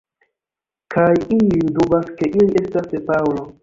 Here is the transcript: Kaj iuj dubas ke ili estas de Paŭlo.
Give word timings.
Kaj 0.95 1.11
iuj 1.37 1.69
dubas 1.77 2.13
ke 2.19 2.35
ili 2.41 2.53
estas 2.67 2.93
de 2.97 3.09
Paŭlo. 3.11 3.51